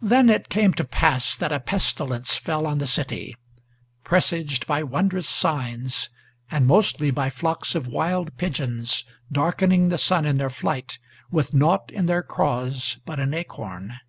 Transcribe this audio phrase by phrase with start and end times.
[0.00, 3.36] Then it came to pass that a pestilence fell on the city,
[4.02, 6.08] Presaged by wondrous signs,
[6.50, 10.98] and mostly by flocks of wild pigeons, Darkening the sun in their flight,
[11.30, 14.00] with naught in their craws but an acorn.